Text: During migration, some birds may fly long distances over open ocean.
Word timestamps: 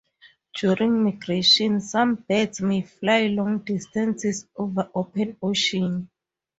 During 0.59 1.03
migration, 1.03 1.79
some 1.79 2.25
birds 2.27 2.59
may 2.59 2.81
fly 2.81 3.27
long 3.27 3.59
distances 3.59 4.47
over 4.57 4.89
open 4.95 5.37
ocean. 5.43 6.09